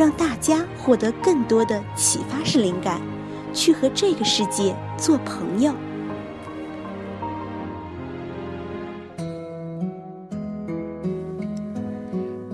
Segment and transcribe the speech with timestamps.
[0.00, 2.98] 让大家获得更多的启发式灵感，
[3.52, 5.74] 去和这个世界做朋友。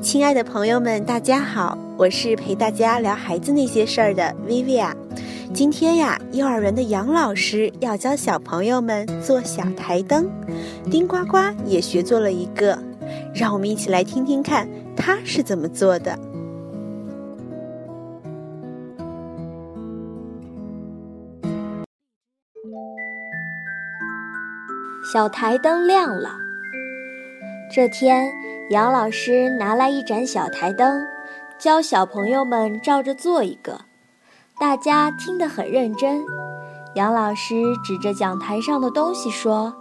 [0.02, 4.96] 亲爱的朋友们，大家好，我是陪大家聊孩子那些事儿的 Vivian。
[5.54, 10.28] 今天呀，幼儿园的杨老师要教小朋友们做小台灯，
[10.90, 12.76] 丁呱呱也学做了一个，
[13.32, 16.18] 让我们一起来听听看他是怎么做的。
[25.12, 26.30] 小台灯亮了。
[27.72, 28.28] 这天，
[28.70, 31.00] 杨老师拿来一盏小台灯，
[31.60, 33.82] 教小朋友们照着做一个。
[34.58, 36.24] 大家听得很认真，
[36.96, 39.72] 杨老师指着讲台上的东西说：“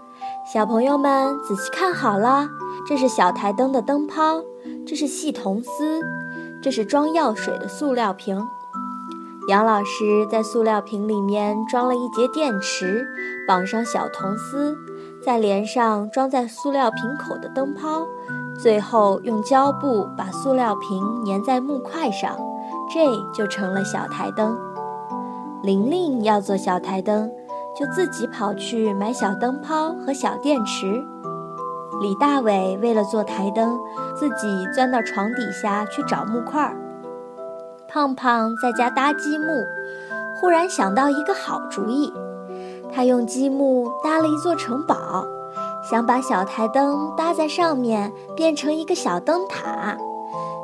[0.53, 2.47] 小朋友们仔细看好了，
[2.87, 4.43] 这是小台灯的灯泡，
[4.85, 6.01] 这是细铜丝，
[6.61, 8.39] 这是装药水的塑料瓶。”
[9.49, 13.07] 杨老师在塑料瓶里面装了一节电池，
[13.47, 14.75] 绑上小铜丝，
[15.25, 18.05] 再连上装在塑料瓶口的灯泡，
[18.61, 22.37] 最后用胶布把塑料瓶粘在木块上。
[22.93, 24.55] 这就成了小台灯。
[25.63, 27.31] 玲玲要做小台灯，
[27.75, 31.03] 就自己跑去买小灯泡和小电池。
[32.01, 33.79] 李大伟为了做台灯，
[34.15, 36.71] 自己钻到床底下去找木块。
[37.87, 39.45] 胖胖在家搭积木，
[40.39, 42.13] 忽然想到一个好主意，
[42.95, 44.95] 他用积木搭了一座城堡，
[45.83, 49.97] 想把小台灯搭在上面，变成一个小灯塔。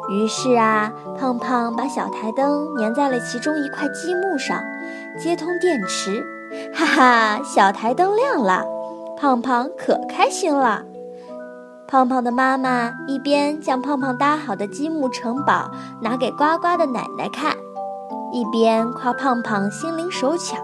[0.09, 4.61] 于是啊，胖胖把小台灯粘在了其中一块积木上，
[5.19, 6.25] 接通电池，
[6.73, 8.66] 哈哈，小台灯亮了，
[9.17, 10.83] 胖胖可开心了。
[11.85, 15.69] 胖胖的妈妈一边将胖胖搭好的积木城堡
[16.01, 17.53] 拿给呱呱的奶奶看，
[18.31, 20.56] 一边夸胖胖心灵手巧。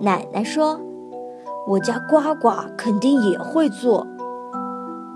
[0.00, 0.78] 奶奶说
[1.66, 4.06] ：“我家呱呱肯定也会做。”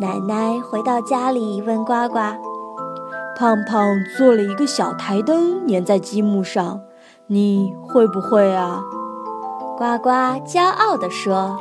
[0.01, 2.19] 奶奶回到家里问呱呱。
[3.37, 3.87] 胖胖
[4.17, 6.81] 做了一个小台灯，粘在积木上，
[7.27, 8.83] 你会不会啊？
[9.79, 10.11] 呱呱
[10.45, 11.57] 骄傲地说：“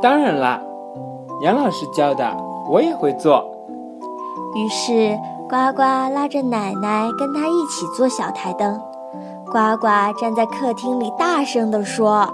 [0.00, 0.60] 当然啦，
[1.42, 2.36] 杨老师教的，
[2.70, 3.44] 我也会做。”
[4.54, 5.16] 于是
[5.48, 8.80] 呱呱拉着奶奶跟他一起做小台灯。
[9.46, 9.88] 呱呱
[10.20, 12.32] 站在客厅里大声地说：“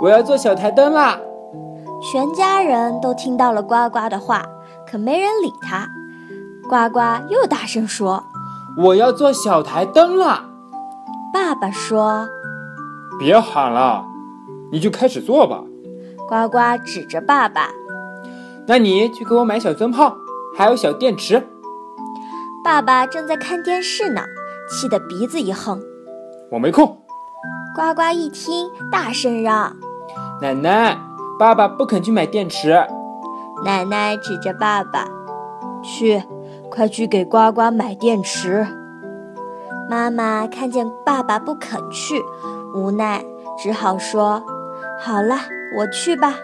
[0.00, 1.18] 我要做小台灯啦！”
[2.00, 4.44] 全家人都听到了呱呱的话，
[4.88, 5.88] 可没人理他。
[6.68, 8.22] 呱呱又大声说
[8.78, 10.44] ：“我要做小台灯啦。”
[11.34, 12.28] 爸爸说
[13.18, 14.04] ：“别喊了，
[14.70, 15.62] 你就开始做吧。”
[16.28, 17.68] 呱呱指着爸爸
[18.68, 20.14] ：“那你去给我买小灯泡，
[20.56, 21.48] 还有小电池。”
[22.62, 24.22] 爸爸正在看电视呢，
[24.70, 25.80] 气得鼻子一横
[26.52, 26.86] ：“我没空。”
[27.74, 29.74] 呱呱一听，大声嚷
[30.40, 30.98] ：“奶奶，
[31.38, 32.84] 爸爸不肯去买电池。”
[33.64, 35.04] 奶奶指着爸爸
[35.82, 36.22] ：“去。”
[36.70, 38.66] 快去给呱呱买电池！
[39.88, 42.22] 妈妈看见爸爸不肯去，
[42.74, 43.24] 无奈
[43.56, 44.42] 只好说
[45.00, 45.34] ：“好了，
[45.78, 46.34] 我去吧。”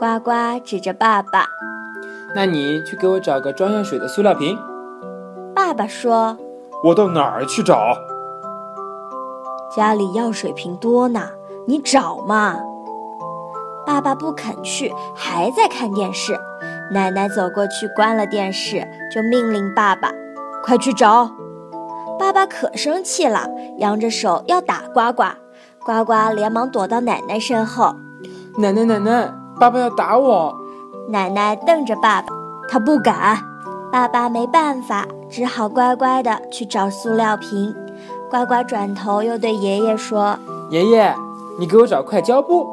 [0.00, 0.30] 呱呱
[0.64, 1.46] 指着爸爸
[2.34, 4.58] ：“那你去给我找个装药水的塑料瓶。”
[5.54, 6.38] 爸爸说
[6.82, 7.94] ：“我到哪儿去找？
[9.76, 11.28] 家里药水瓶多呢，
[11.66, 12.56] 你找嘛。”
[13.86, 16.38] 爸爸不肯去，还在看电视。
[16.90, 20.10] 奶奶走过去关了电视，就命令爸爸
[20.64, 21.30] ：“快去找！”
[22.18, 25.24] 爸爸可生气了，扬着手要打呱呱。
[25.84, 27.94] 呱呱连忙躲到奶奶身后。
[28.56, 30.54] 奶奶，奶奶，爸爸要打我！
[31.08, 32.28] 奶奶瞪着爸爸，
[32.70, 33.38] 他不敢。
[33.92, 37.74] 爸爸没办法，只好乖乖的去找塑料瓶。
[38.30, 40.38] 呱呱转头又对爷爷说
[40.70, 41.14] ：“爷爷，
[41.58, 42.66] 你给我找块胶布。”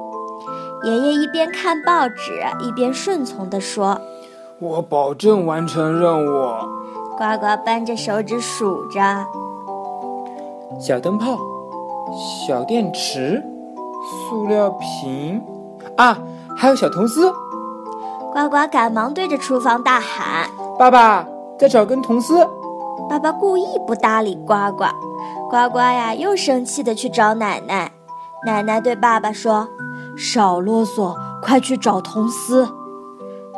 [0.84, 4.00] 爷爷一边看报纸，一边顺从地说
[4.60, 6.52] ：“我保证完成任务。”
[7.18, 9.00] 呱呱扳着手指数着：
[10.80, 11.38] 小灯泡、
[12.48, 13.44] 小电池、
[14.30, 15.40] 塑料瓶，
[15.98, 16.18] 啊，
[16.58, 17.32] 还有小铜丝。
[18.34, 20.50] 呱呱赶忙对着厨房大喊
[20.80, 21.28] ：“爸爸，
[21.60, 22.44] 再找根铜丝。”
[23.08, 24.86] 爸爸故意不搭理呱呱，
[25.50, 27.92] 呱呱呀又生气的去找奶奶。
[28.44, 29.68] 奶奶对爸爸说
[30.18, 32.68] ：“少啰嗦，快去找铜丝。”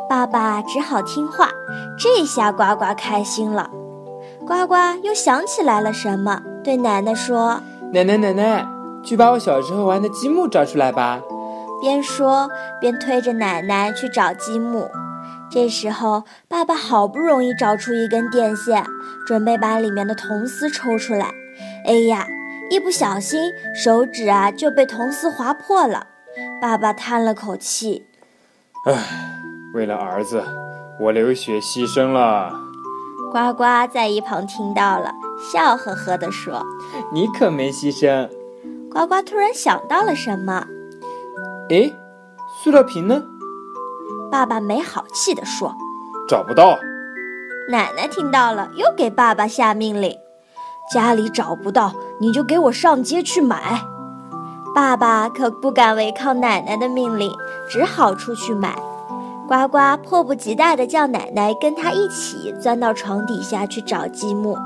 [0.08, 1.48] 爸爸只好听话。
[1.98, 3.70] 这下呱呱开心了。
[4.46, 7.60] 呱呱又想起来了什么，对奶奶说
[7.94, 8.66] ：“奶奶，奶奶，
[9.02, 11.20] 去把我小时候玩的积木找出来吧。”
[11.80, 14.88] 边说边推着奶奶去找积木。
[15.50, 18.84] 这时候，爸爸好不容易找出一根电线，
[19.26, 21.30] 准备把里面的铜丝抽出来。
[21.86, 22.26] 哎呀，
[22.74, 26.08] 一不小心手指啊就被铜丝划破了。
[26.60, 28.04] 爸爸叹了口气
[28.90, 29.38] ：“唉，
[29.74, 30.42] 为了儿子，
[30.98, 32.52] 我流血牺牲了。”
[33.30, 33.62] 呱呱
[33.92, 35.12] 在一旁听到了，
[35.52, 36.66] 笑呵呵地说
[37.14, 38.28] ：“你可没牺牲。”
[38.90, 40.66] 呱呱突然想到了什么。
[41.70, 41.94] 诶，
[42.60, 43.22] 塑料瓶呢？
[44.32, 45.72] 爸爸没好气地说
[46.28, 46.76] ：“找不到。”
[47.70, 50.18] 奶奶听到了，又给爸爸下命令
[50.92, 53.82] ：“家里找不到，你就给我上街去买。”
[54.74, 57.30] 爸爸可不敢违抗奶奶的命令，
[57.70, 58.76] 只好出去买。
[59.46, 64.58] 呱呱迫不及待地叫奶奶跟他一起钻到床底下去找积木。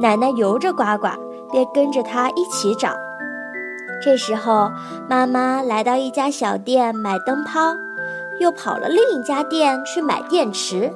[0.00, 1.08] 奶奶由着呱呱，
[1.52, 2.94] 便跟着他一起找。
[4.02, 4.70] 这时候，
[5.08, 7.76] 妈妈来到一家小店买灯泡，
[8.40, 10.90] 又跑了另一家店去买电池，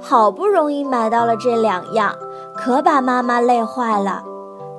[0.00, 2.14] 好不容易买到了这两样，
[2.64, 4.22] 可把妈妈累坏了。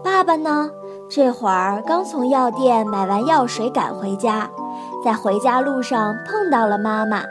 [0.03, 0.71] 爸爸呢，
[1.07, 4.49] 这会儿刚从药店买完药水赶回家，
[5.03, 7.21] 在回家路上碰到了妈妈，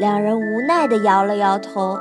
[0.00, 1.96] 两人无奈地摇了摇头。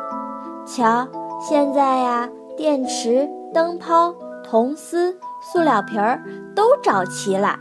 [0.66, 1.08] 瞧，
[1.40, 5.16] 现在呀，电池、灯泡、铜丝。
[5.54, 6.20] 塑料瓶儿
[6.56, 7.60] 都找齐了，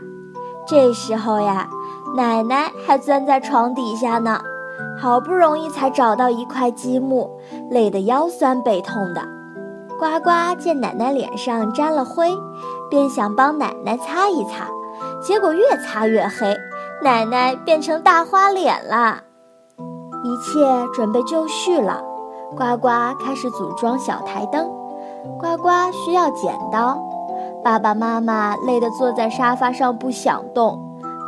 [0.65, 1.67] 这时候呀，
[2.15, 4.39] 奶奶还钻在床底下呢，
[4.99, 7.29] 好不容易才找到一块积木，
[7.69, 9.21] 累得腰酸背痛的。
[9.99, 12.37] 呱呱见奶奶脸上沾了灰，
[12.89, 14.67] 便想帮奶奶擦一擦，
[15.21, 16.55] 结果越擦越黑，
[17.01, 19.21] 奶奶变成大花脸了。
[20.23, 22.01] 一切准备就绪了，
[22.57, 24.69] 呱呱开始组装小台灯，
[25.39, 26.97] 呱呱需要剪刀。
[27.63, 30.77] 爸爸妈妈累得坐在沙发上不想动，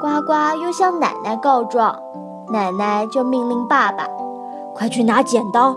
[0.01, 1.97] 呱呱又向奶奶告状，
[2.51, 4.05] 奶奶就命令爸爸
[4.75, 5.75] ：“快去拿剪刀。”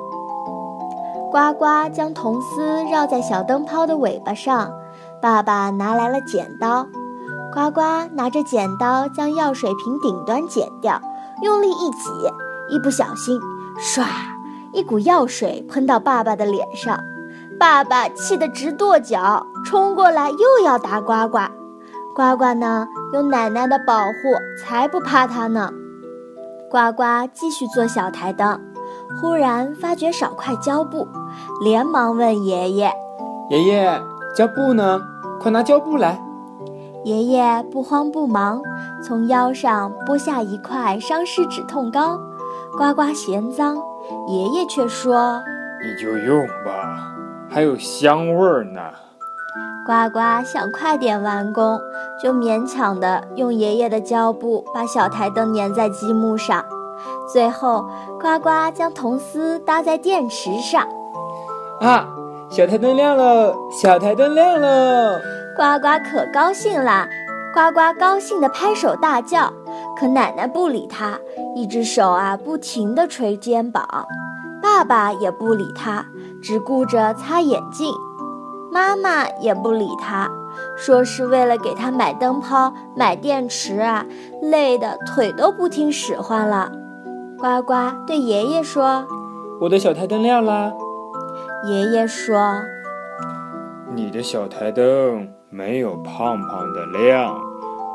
[1.31, 4.73] 呱呱将铜丝绕在小灯泡的尾巴上，
[5.21, 6.87] 爸爸拿来了剪刀，
[7.53, 7.81] 呱呱
[8.15, 11.01] 拿着剪刀将药水瓶顶端剪掉，
[11.43, 12.11] 用力一挤，
[12.71, 13.39] 一不小心，
[13.79, 14.05] 唰，
[14.73, 16.99] 一股药水喷到爸爸的脸上。
[17.61, 21.41] 爸爸气得直跺脚，冲过来又要打呱呱。
[22.15, 24.13] 呱呱呢，有奶奶的保护，
[24.63, 25.71] 才不怕他呢。
[26.71, 27.03] 呱呱
[27.35, 28.61] 继续做小台灯，
[29.21, 31.09] 忽然发觉少块胶布，
[31.63, 32.93] 连忙问爷爷
[33.51, 34.01] ：“爷爷，
[34.37, 35.01] 胶布呢？
[35.41, 36.21] 快拿胶布来！”
[37.05, 38.61] 爷爷不慌不忙，
[39.03, 42.19] 从腰上剥下一块伤湿止痛膏。
[42.77, 43.77] 呱呱嫌脏，
[44.29, 45.41] 爷爷却说
[45.83, 47.15] ：“你就用吧。”
[47.49, 48.81] 还有香味儿呢。
[49.87, 51.81] 呱呱想快点完工，
[52.23, 56.63] 就勉强的用爷爷的胶布把小台灯粘在积木上。
[57.33, 57.89] 最后，
[58.21, 60.87] 呱呱将铜丝搭在电池上。
[61.81, 62.09] 啊，
[62.51, 63.55] 小台灯亮了！
[63.71, 65.19] 小台灯亮了！
[65.57, 67.09] 呱呱可高兴啦，
[67.55, 69.53] 呱呱高兴的拍手大叫。
[69.99, 71.19] 可奶奶不理他，
[71.55, 74.07] 一只手啊不停地捶肩膀。
[74.63, 76.05] 爸爸也不理他。
[76.41, 77.93] 只顾着擦眼镜，
[78.71, 80.31] 妈妈也不理他，
[80.77, 84.07] 说是为了给他买灯泡、买电池啊，
[84.41, 86.71] 累得腿都不听使唤了。
[87.41, 87.73] 呱呱
[88.05, 89.07] 对爷爷说
[89.63, 90.73] ：“我的小台灯亮啦。”
[91.71, 92.61] 爷爷说
[93.95, 97.41] ：“你的小台灯没有胖胖的亮，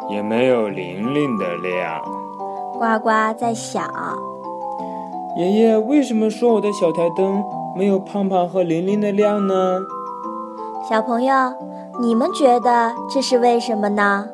[0.10, 2.02] 也没有玲玲的亮。”
[2.80, 3.86] 呱呱在想：
[5.38, 7.44] 爷爷为什么说我的小台灯？
[7.76, 9.82] 没有胖胖和玲玲的亮呢，
[10.88, 11.34] 小朋友，
[12.00, 14.28] 你们觉得这是为什么呢？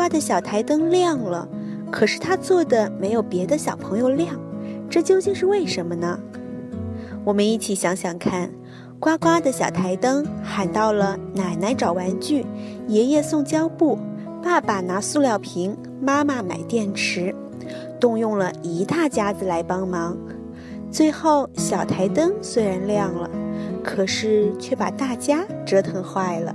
[0.00, 1.46] 丁呱呱的小台灯亮了，
[1.90, 4.34] 可是他做的没有别的小朋友亮，
[4.88, 6.18] 这究竟是为什么呢？
[7.22, 8.50] 我们一起想想看。
[8.98, 12.46] 呱呱的小台灯喊到了：奶奶找玩具，
[12.88, 13.98] 爷爷送胶布。
[14.42, 17.34] 爸爸拿塑料瓶，妈妈买电池，
[18.00, 20.16] 动用了一大家子来帮忙。
[20.90, 23.28] 最后，小台灯虽然亮了，
[23.84, 26.54] 可是却把大家折腾坏了。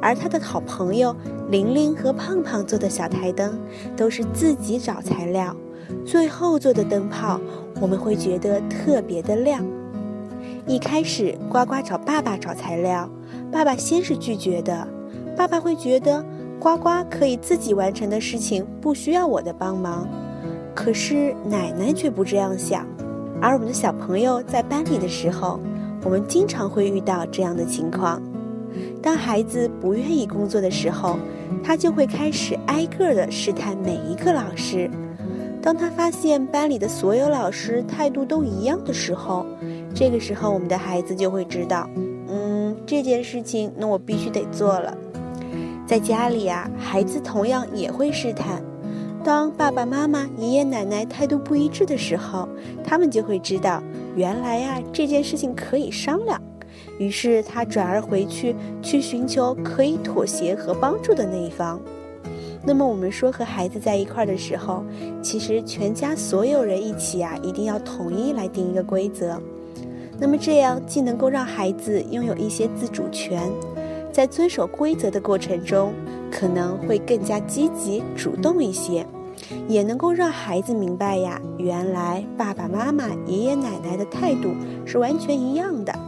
[0.00, 1.14] 而他的好朋友
[1.50, 3.58] 玲玲和胖胖做的小台灯，
[3.96, 5.56] 都是自己找材料，
[6.04, 7.40] 最后做的灯泡，
[7.80, 9.64] 我们会觉得特别的亮。
[10.66, 13.08] 一开始，呱呱找爸爸找材料，
[13.50, 14.86] 爸爸先是拒绝的。
[15.36, 16.24] 爸爸会觉得
[16.60, 20.06] 呱呱可以自己完成的事情，不需要我的帮忙。
[20.74, 22.86] 可是奶奶却不这样想。
[23.40, 25.58] 而我们的小朋友在班里的时候，
[26.04, 28.20] 我们经常会遇到这样的情况。
[29.00, 31.18] 当孩子不愿意工作的时候，
[31.62, 34.90] 他就会开始挨个的试探每一个老师。
[35.60, 39.44] 当他发现班里的所有老师态度都一样的时候，
[39.94, 41.88] 这个时候我们的孩子就会知道，
[42.28, 44.96] 嗯，这件事情那我必须得做了。
[45.86, 48.62] 在家里啊，孩子同样也会试探。
[49.24, 52.48] 当爸爸妈妈、爷爷奶奶态度不一致的时候，
[52.84, 53.82] 他们就会知道，
[54.14, 56.40] 原来呀这件事情可以商量。
[56.98, 61.80] 于是他转而回去去寻求可以妥协和帮助的那一方。
[62.64, 64.84] 那么我们说和孩子在一块儿的时候，
[65.22, 69.40] 其实全家所有人一起啊，一定要统一来定一个规则。
[70.18, 73.48] 那么这样既能够让孩子拥有一些自主权，
[74.12, 75.92] 在遵守规则的过程中，
[76.30, 79.06] 可能会更加积极主动一些，
[79.68, 84.50] 也能够让孩子明白呀，原来爸爸妈妈、爷爷奶奶的态度
[84.84, 86.07] 是完全一样的。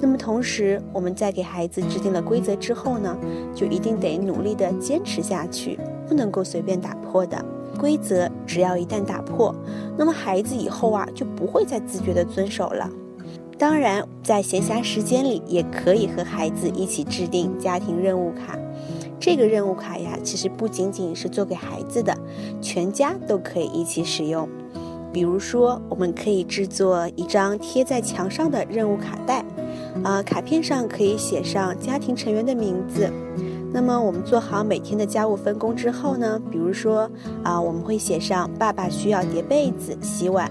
[0.00, 3.16] 那么同时，我们在给孩子制定了规则之后呢，
[3.54, 5.78] 就一定得努力的坚持下去，
[6.08, 7.44] 不能够随便打破的。
[7.78, 9.54] 规则只要一旦打破，
[9.96, 12.90] 那么孩子以后啊就不会再自觉的遵守了。
[13.58, 18.58] 当然，在闲暇时间里，也可以和孩子一起制定家庭任务卡。
[19.18, 22.16] 这个任务卡呀，其实不仅仅是做给孩子的，
[22.62, 24.48] 全家都可以一起使用。
[25.12, 29.44] 比如说，我们可以制作一张贴在墙上的任务卡带。
[30.02, 33.10] 啊，卡片上可以写上家庭成员的名字。
[33.72, 37.08] 那么我们做好每天的家务分工之后呢，比如说
[37.44, 40.50] 啊，我们会写上爸爸需要叠被子、洗碗，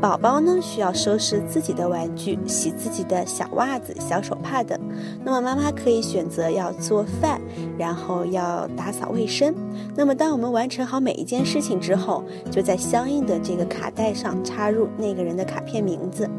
[0.00, 4.78] 宝宝呢需要收拾自己的玩具、洗自己的小袜子、小手帕等。
[5.24, 7.40] 那么妈妈可以选择要做饭，
[7.76, 9.52] 然后要打扫卫生。
[9.96, 16.30] 那么当我们完成好每一件事情之后，就在相应的这个卡带上插入那个人的卡片名字。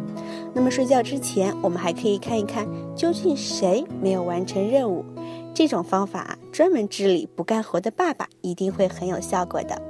[0.53, 5.03] 那么睡觉之前，我们还可以看一看究竟谁没有完成任务。
[5.53, 9.81] 这种方法专门治理不干活的爸爸，一定会很有效果的。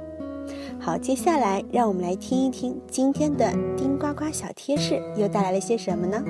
[0.80, 6.24] 好，接下来让我们来听一听今天的丁呱呱小贴士又带来了些什么呢？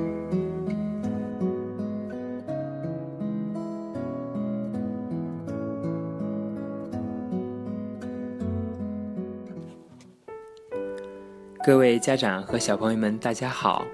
[11.64, 13.84] 各位家长和小朋友们，大家好。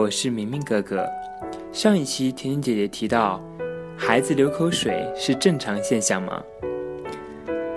[0.00, 1.04] 我是明明哥哥。
[1.72, 3.42] 上一期甜甜姐姐提到，
[3.96, 6.40] 孩子流口水是正常现象吗？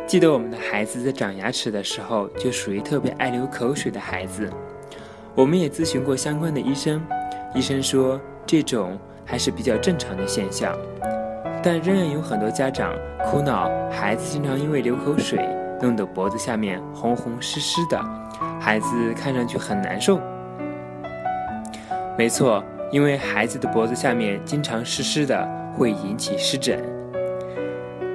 [0.06, 4.48] 记得我们的孩子在长牙齿的时候，就属于特别爱流口水的孩子。
[5.34, 7.02] 我们也咨询过相关的医生，
[7.56, 10.78] 医生说这种还是比较正常的现象。
[11.64, 12.94] 但仍然有很多家长
[13.26, 15.40] 苦恼，孩子经常因为流口水，
[15.82, 18.00] 弄得脖子下面红红湿湿的，
[18.60, 20.22] 孩子看上去很难受。
[22.18, 26.80] 没错，因为孩子的脖子下面经常湿湿的，会引起湿疹。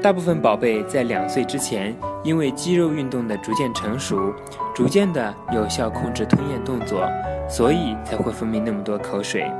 [0.02, 4.32] 大部分宝贝在两岁之前，因为肌肉运动的逐渐成熟，
[4.74, 7.08] 逐渐的有效控制吞咽动作，
[7.48, 9.50] 所以才会分泌那么多口水。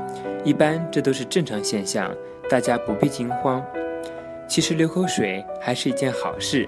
[0.45, 2.09] 一般这都是正常现象，
[2.49, 3.61] 大家不必惊慌。
[4.47, 6.65] 其实流口水还是一件好事。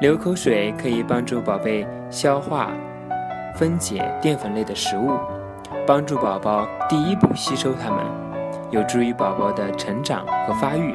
[0.00, 2.70] 流口水可以帮助宝贝消化、
[3.56, 5.18] 分解淀粉类的食物。
[5.86, 8.04] 帮助宝宝第一步吸收它们，
[8.70, 10.94] 有助于宝宝的成长和发育。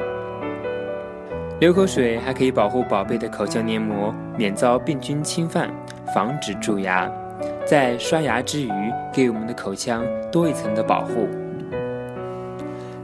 [1.60, 5.70] 流口水还可以保护宝贝的口腔黏膜免遭病菌侵犯，
[6.14, 7.10] 防止蛀牙。
[7.64, 11.28] 在刷牙之余，给我们的口腔多一层的保护。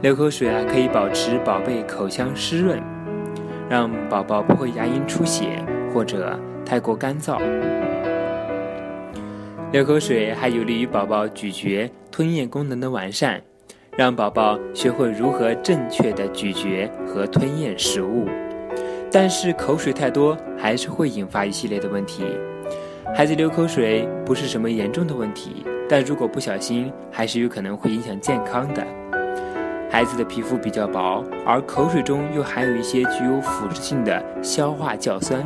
[0.01, 2.81] 流口水啊，可以保持宝贝口腔湿润，
[3.69, 7.37] 让宝宝不会牙龈出血或者太过干燥。
[9.71, 13.39] 流口水还有利于宝宝咀嚼、吞咽功能的完善，
[13.95, 18.27] 让宝宝学会如何正确的咀嚼和吞咽食物。
[19.11, 22.23] 但是口水太多还是会引发一系列的问题。
[23.15, 28.83] 孩子流口水不是什么严重的问题，但如果不小心，还是有可能会影响健康的。
[29.87, 35.45] 孩子的皮肤比较薄，而口水中又含有一些具有腐蚀性的消化酵酸，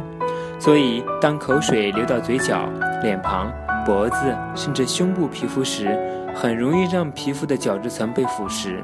[0.57, 2.69] 所以当口水流到嘴角、
[3.01, 3.51] 脸庞。
[3.85, 4.15] 脖子
[4.55, 5.97] 甚至胸部皮肤时，
[6.33, 8.77] 很容易让皮肤的角质层被腐蚀，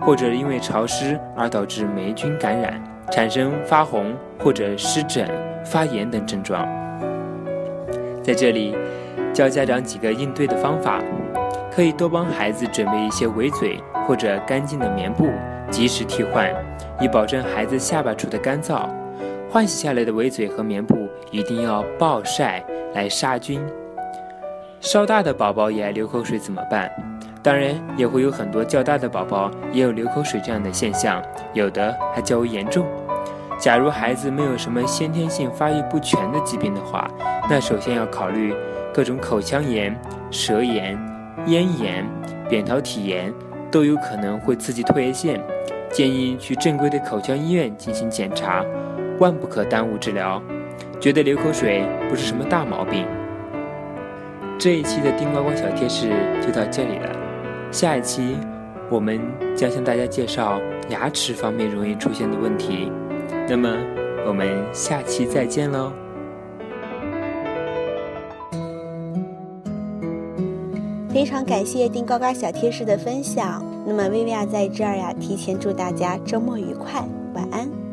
[0.00, 5.28] 或者因为潮湿而导致霉菌感染，产生发红或者湿疹、
[5.64, 6.66] 发炎等症状。
[8.22, 8.76] 在这里，
[9.32, 11.02] 教家长几个应对的方法，
[11.70, 15.28] 可以多帮孩子准备一些围嘴或者干净的棉布，
[15.70, 16.48] 及时替换，
[17.00, 18.88] 以保证孩子下巴处的干燥。
[19.50, 23.60] 换洗下来的围嘴和棉布一定要暴晒来杀菌。
[24.84, 26.92] 稍大的宝宝也爱流口水怎么办？
[27.42, 31.22] 当然也会有很多较大的宝宝也有流口水这样的现象，
[31.54, 32.86] 有的还较为严重。
[33.58, 37.10] 假如孩子没有什么先天性发育不全的疾病的话，
[37.48, 38.54] 那首先要考虑
[38.92, 39.98] 各种口腔炎、
[40.30, 40.98] 舌炎、
[41.46, 42.06] 咽炎、
[42.50, 43.32] 扁桃体炎
[43.70, 45.40] 都有可能会刺激唾液腺，
[45.90, 48.62] 建议去正规的口腔医院进行检查，
[49.18, 50.42] 万不可耽误治疗。
[51.00, 53.06] 觉得流口水不是什么大毛病。
[54.56, 56.08] 这一期的丁呱呱小贴士
[56.40, 57.10] 就到这里了，
[57.70, 58.36] 下一期
[58.90, 59.20] 我们
[59.54, 60.58] 将向大家介绍
[60.88, 62.90] 牙齿方面容易出现的问题。
[63.46, 63.68] 那么，
[64.26, 65.92] 我们下期再见喽！
[71.10, 73.62] 非常感谢丁呱呱小贴士的分享。
[73.86, 77.83] 那么，薇薇娅在这儿呀，提前祝大家周末愉快，晚安。